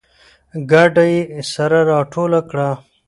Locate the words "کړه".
2.49-2.69